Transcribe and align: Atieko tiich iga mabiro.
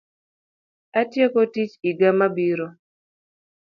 Atieko 1.01 1.41
tiich 1.53 1.73
iga 1.93 2.09
mabiro. 2.19 2.67